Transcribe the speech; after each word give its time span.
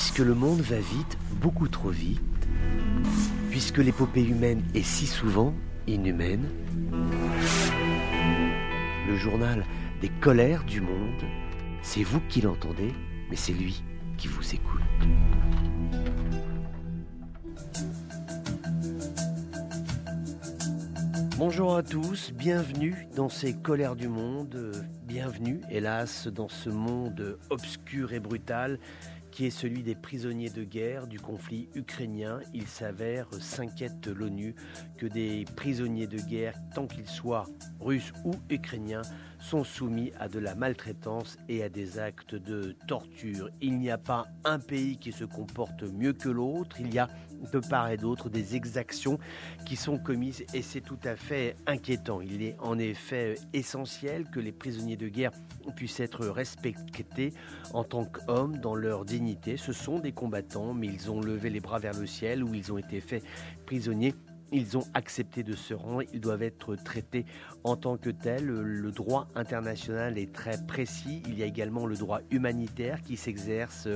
Puisque 0.00 0.20
le 0.20 0.32
monde 0.32 0.60
va 0.60 0.76
vite, 0.76 1.18
beaucoup 1.40 1.66
trop 1.66 1.90
vite, 1.90 2.20
puisque 3.50 3.78
l'épopée 3.78 4.22
humaine 4.22 4.62
est 4.72 4.84
si 4.84 5.08
souvent 5.08 5.52
inhumaine, 5.88 6.46
le 9.08 9.16
journal 9.16 9.64
des 10.00 10.08
colères 10.08 10.62
du 10.62 10.80
monde, 10.80 11.24
c'est 11.82 12.04
vous 12.04 12.20
qui 12.28 12.40
l'entendez, 12.42 12.92
mais 13.28 13.34
c'est 13.34 13.52
lui 13.52 13.82
qui 14.18 14.28
vous 14.28 14.54
écoute. 14.54 14.82
Bonjour 21.36 21.76
à 21.76 21.82
tous, 21.82 22.32
bienvenue 22.32 23.08
dans 23.16 23.28
ces 23.28 23.52
colères 23.52 23.96
du 23.96 24.06
monde, 24.06 24.72
bienvenue 25.02 25.60
hélas 25.70 26.28
dans 26.28 26.48
ce 26.48 26.70
monde 26.70 27.38
obscur 27.50 28.12
et 28.12 28.20
brutal 28.20 28.78
qui 29.30 29.46
est 29.46 29.50
celui 29.50 29.82
des 29.82 29.94
prisonniers 29.94 30.50
de 30.50 30.64
guerre 30.64 31.06
du 31.06 31.20
conflit 31.20 31.68
ukrainien. 31.74 32.40
Il 32.54 32.66
s'avère, 32.66 33.28
s'inquiète 33.40 34.06
l'ONU, 34.06 34.54
que 34.96 35.06
des 35.06 35.44
prisonniers 35.56 36.06
de 36.06 36.18
guerre, 36.18 36.54
tant 36.74 36.86
qu'ils 36.86 37.08
soient 37.08 37.46
russes 37.80 38.12
ou 38.24 38.32
ukrainiens, 38.50 39.02
sont 39.40 39.64
soumis 39.64 40.12
à 40.18 40.28
de 40.28 40.38
la 40.38 40.54
maltraitance 40.54 41.38
et 41.48 41.62
à 41.62 41.68
des 41.68 41.98
actes 41.98 42.34
de 42.34 42.74
torture. 42.86 43.50
Il 43.60 43.78
n'y 43.78 43.90
a 43.90 43.98
pas 43.98 44.26
un 44.44 44.58
pays 44.58 44.96
qui 44.96 45.12
se 45.12 45.24
comporte 45.24 45.84
mieux 45.84 46.12
que 46.12 46.28
l'autre, 46.28 46.80
il 46.80 46.92
y 46.92 46.98
a 46.98 47.08
de 47.52 47.60
part 47.60 47.88
et 47.90 47.96
d'autre 47.96 48.28
des 48.28 48.56
exactions 48.56 49.18
qui 49.64 49.76
sont 49.76 49.98
commises 49.98 50.44
et 50.54 50.62
c'est 50.62 50.80
tout 50.80 50.98
à 51.04 51.14
fait 51.14 51.54
inquiétant. 51.66 52.20
Il 52.20 52.42
est 52.42 52.56
en 52.58 52.78
effet 52.78 53.36
essentiel 53.52 54.28
que 54.30 54.40
les 54.40 54.52
prisonniers 54.52 54.96
de 54.96 55.08
guerre 55.08 55.30
puissent 55.76 56.00
être 56.00 56.26
respectés 56.26 57.32
en 57.72 57.84
tant 57.84 58.04
qu'hommes 58.04 58.58
dans 58.58 58.74
leur 58.74 59.04
dignité. 59.04 59.17
Ce 59.56 59.72
sont 59.72 59.98
des 59.98 60.12
combattants, 60.12 60.74
mais 60.74 60.86
ils 60.86 61.10
ont 61.10 61.20
levé 61.20 61.50
les 61.50 61.60
bras 61.60 61.78
vers 61.78 61.98
le 61.98 62.06
ciel 62.06 62.44
ou 62.44 62.54
ils 62.54 62.72
ont 62.72 62.78
été 62.78 63.00
faits 63.00 63.24
prisonniers 63.66 64.14
ils 64.52 64.76
ont 64.76 64.84
accepté 64.94 65.42
de 65.42 65.54
se 65.54 65.74
rendre, 65.74 66.02
ils 66.12 66.20
doivent 66.20 66.42
être 66.42 66.76
traités 66.76 67.26
en 67.64 67.76
tant 67.76 67.96
que 67.96 68.10
tels. 68.10 68.46
Le 68.46 68.90
droit 68.90 69.28
international 69.34 70.18
est 70.18 70.32
très 70.32 70.64
précis. 70.66 71.22
Il 71.26 71.38
y 71.38 71.42
a 71.42 71.46
également 71.46 71.86
le 71.86 71.96
droit 71.96 72.20
humanitaire 72.30 73.02
qui 73.02 73.16
s'exerce 73.16 73.88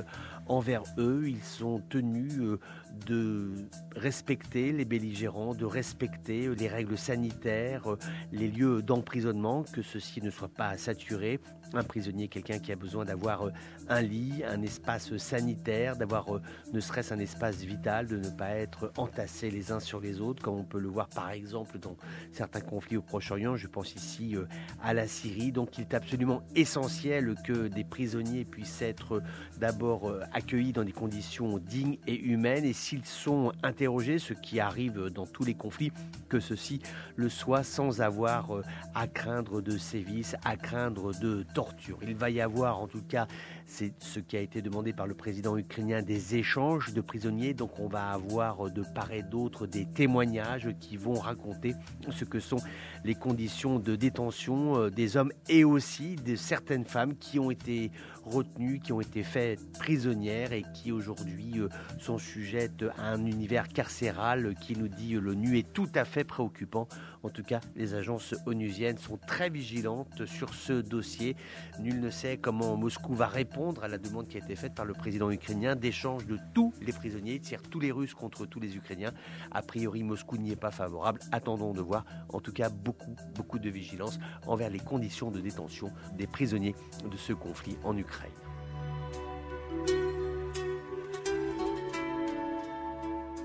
envers 0.46 0.82
eux. 0.98 1.28
Ils 1.28 1.42
sont 1.42 1.80
tenus 1.88 2.38
euh, 2.38 2.58
de 3.06 3.52
respecter 3.96 4.72
les 4.72 4.84
belligérants, 4.84 5.54
de 5.54 5.64
respecter 5.64 6.46
euh, 6.46 6.54
les 6.54 6.68
règles 6.68 6.98
sanitaires, 6.98 7.92
euh, 7.92 7.98
les 8.32 8.48
lieux 8.48 8.82
d'emprisonnement, 8.82 9.64
que 9.64 9.82
ceci 9.82 10.20
ne 10.22 10.30
soit 10.30 10.48
pas 10.48 10.76
saturé. 10.76 11.40
Un 11.74 11.84
prisonnier, 11.84 12.28
quelqu'un 12.28 12.58
qui 12.58 12.70
a 12.70 12.76
besoin 12.76 13.06
d'avoir 13.06 13.48
un 13.88 14.02
lit, 14.02 14.42
un 14.46 14.60
espace 14.60 15.16
sanitaire, 15.16 15.96
d'avoir 15.96 16.26
ne 16.70 16.80
serait-ce 16.80 17.14
un 17.14 17.18
espace 17.18 17.62
vital, 17.62 18.08
de 18.08 18.18
ne 18.18 18.28
pas 18.28 18.50
être 18.50 18.92
entassés 18.98 19.50
les 19.50 19.72
uns 19.72 19.80
sur 19.80 19.98
les 19.98 20.20
autres, 20.20 20.41
comme 20.42 20.56
on 20.56 20.64
peut 20.64 20.80
le 20.80 20.88
voir 20.88 21.08
par 21.08 21.30
exemple 21.30 21.78
dans 21.78 21.96
certains 22.32 22.60
conflits 22.60 22.96
au 22.96 23.02
Proche-Orient. 23.02 23.56
Je 23.56 23.66
pense 23.66 23.94
ici 23.94 24.36
à 24.82 24.92
la 24.92 25.06
Syrie. 25.06 25.52
Donc 25.52 25.78
il 25.78 25.82
est 25.82 25.94
absolument 25.94 26.42
essentiel 26.54 27.34
que 27.44 27.68
des 27.68 27.84
prisonniers 27.84 28.44
puissent 28.44 28.82
être 28.82 29.22
d'abord 29.58 30.12
accueillis 30.32 30.72
dans 30.72 30.84
des 30.84 30.92
conditions 30.92 31.58
dignes 31.58 31.98
et 32.06 32.18
humaines 32.18 32.64
et 32.64 32.72
s'ils 32.72 33.04
sont 33.04 33.52
interrogés, 33.62 34.18
ce 34.18 34.34
qui 34.34 34.60
arrive 34.60 35.08
dans 35.10 35.26
tous 35.26 35.44
les 35.44 35.54
conflits, 35.54 35.92
que 36.28 36.40
ceci 36.40 36.80
le 37.16 37.28
soit 37.28 37.62
sans 37.62 38.00
avoir 38.00 38.56
euh, 38.56 38.62
à 38.94 39.06
craindre 39.06 39.60
de 39.60 39.78
sévices, 39.78 40.36
à 40.44 40.56
craindre 40.56 41.12
de 41.18 41.44
torture. 41.54 41.98
Il 42.02 42.14
va 42.14 42.30
y 42.30 42.40
avoir 42.40 42.80
en 42.80 42.86
tout 42.86 43.02
cas, 43.02 43.26
c'est 43.72 43.94
ce 44.00 44.20
qui 44.20 44.36
a 44.36 44.40
été 44.40 44.60
demandé 44.60 44.92
par 44.92 45.06
le 45.06 45.14
président 45.14 45.56
ukrainien, 45.56 46.02
des 46.02 46.36
échanges 46.36 46.92
de 46.92 47.00
prisonniers. 47.00 47.54
Donc 47.54 47.80
on 47.80 47.88
va 47.88 48.10
avoir 48.10 48.70
de 48.70 48.82
part 48.94 49.12
et 49.12 49.22
d'autre 49.22 49.66
des 49.66 49.86
témoignages 49.86 50.68
qui 50.78 50.98
vont 50.98 51.14
raconter 51.14 51.74
ce 52.10 52.26
que 52.26 52.38
sont 52.38 52.60
les 53.02 53.14
conditions 53.14 53.78
de 53.78 53.96
détention 53.96 54.76
euh, 54.76 54.90
des 54.90 55.16
hommes 55.16 55.32
et 55.48 55.64
aussi 55.64 56.16
de 56.16 56.36
certaines 56.36 56.84
femmes 56.84 57.16
qui 57.16 57.38
ont 57.38 57.50
été 57.50 57.90
retenues, 58.24 58.78
qui 58.78 58.92
ont 58.92 59.00
été 59.00 59.22
faites 59.22 59.60
prisonnières 59.78 60.52
et 60.52 60.64
qui 60.74 60.92
aujourd'hui 60.92 61.58
euh, 61.58 61.68
sont 61.98 62.18
sujettes 62.18 62.84
à 62.98 63.10
un 63.10 63.24
univers 63.24 63.68
carcéral 63.68 64.54
qui 64.60 64.76
nous 64.76 64.88
dit 64.88 65.14
l'ONU 65.14 65.58
est 65.58 65.72
tout 65.72 65.88
à 65.94 66.04
fait 66.04 66.24
préoccupant. 66.24 66.86
En 67.22 67.30
tout 67.30 67.42
cas, 67.42 67.60
les 67.74 67.94
agences 67.94 68.34
onusiennes 68.46 68.98
sont 68.98 69.16
très 69.16 69.48
vigilantes 69.48 70.26
sur 70.26 70.52
ce 70.52 70.74
dossier. 70.74 71.36
Nul 71.80 72.00
ne 72.00 72.10
sait 72.10 72.36
comment 72.36 72.76
Moscou 72.76 73.14
va 73.14 73.28
répondre 73.28 73.61
à 73.82 73.88
la 73.88 73.98
demande 73.98 74.26
qui 74.26 74.36
a 74.36 74.40
été 74.40 74.56
faite 74.56 74.74
par 74.74 74.84
le 74.84 74.92
président 74.92 75.30
ukrainien 75.30 75.76
d'échange 75.76 76.26
de 76.26 76.38
tous 76.52 76.72
les 76.80 76.92
prisonniers, 76.92 77.38
de 77.38 77.68
tous 77.70 77.78
les 77.78 77.92
Russes 77.92 78.14
contre 78.14 78.44
tous 78.44 78.58
les 78.58 78.76
Ukrainiens. 78.76 79.12
A 79.52 79.62
priori, 79.62 80.02
Moscou 80.02 80.36
n'y 80.36 80.50
est 80.50 80.56
pas 80.56 80.72
favorable. 80.72 81.20
Attendons 81.30 81.72
de 81.72 81.80
voir. 81.80 82.04
En 82.30 82.40
tout 82.40 82.52
cas, 82.52 82.68
beaucoup, 82.68 83.14
beaucoup 83.34 83.58
de 83.58 83.70
vigilance 83.70 84.18
envers 84.46 84.70
les 84.70 84.80
conditions 84.80 85.30
de 85.30 85.40
détention 85.40 85.92
des 86.14 86.26
prisonniers 86.26 86.74
de 87.08 87.16
ce 87.16 87.32
conflit 87.32 87.76
en 87.84 87.96
Ukraine. 87.96 88.32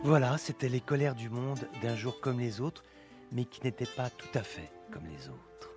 Voilà, 0.03 0.38
c'était 0.38 0.69
les 0.69 0.81
colères 0.81 1.16
du 1.16 1.29
monde 1.29 1.67
d'un 1.81 1.95
jour 1.95 2.19
comme 2.22 2.39
les 2.39 2.59
autres, 2.61 2.83
mais 3.31 3.45
qui 3.45 3.63
n'étaient 3.63 3.85
pas 3.85 4.09
tout 4.09 4.35
à 4.35 4.41
fait 4.41 4.72
comme 4.91 5.06
les 5.06 5.29
autres. 5.29 5.76